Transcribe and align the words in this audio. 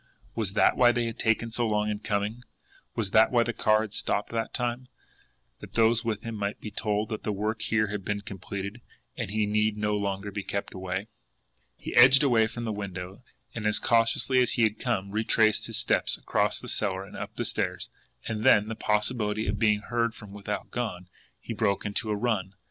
Was 0.33 0.53
that 0.53 0.77
why 0.77 0.91
they 0.91 1.05
had 1.05 1.19
taken 1.19 1.51
so 1.51 1.67
long 1.67 1.87
in 1.87 1.99
coming? 1.99 2.41
Was 2.95 3.11
that 3.11 3.29
why 3.31 3.43
the 3.43 3.53
car 3.53 3.81
had 3.81 3.93
stopped 3.93 4.31
that 4.31 4.51
time 4.51 4.87
that 5.59 5.75
those 5.75 6.03
with 6.03 6.23
him 6.23 6.33
might 6.33 6.59
be 6.59 6.71
told 6.71 7.09
that 7.09 7.21
the 7.21 7.31
work 7.31 7.61
here 7.61 7.85
had 7.89 8.03
been 8.03 8.21
completed, 8.21 8.81
and 9.15 9.29
he 9.29 9.45
need 9.45 9.77
no 9.77 9.95
longer 9.95 10.31
be 10.31 10.41
kept 10.41 10.73
away? 10.73 11.05
He 11.77 11.95
edged 11.95 12.23
away 12.23 12.47
from 12.47 12.63
the 12.65 12.71
window, 12.71 13.21
and, 13.53 13.67
as 13.67 13.77
cautiously 13.77 14.41
as 14.41 14.53
he 14.53 14.63
had 14.63 14.79
come, 14.79 15.11
retraced 15.11 15.67
his 15.67 15.77
steps 15.77 16.17
across 16.17 16.59
the 16.59 16.67
cellar 16.67 17.03
and 17.05 17.15
up 17.15 17.35
the 17.35 17.45
stairs 17.45 17.91
and 18.27 18.43
then, 18.43 18.69
the 18.69 18.75
possibility 18.75 19.45
of 19.45 19.59
being 19.59 19.81
heard 19.81 20.15
from 20.15 20.31
without 20.33 20.71
gone, 20.71 21.09
he 21.39 21.53
broke 21.53 21.85
into 21.85 22.09
a 22.09 22.15
run. 22.15 22.55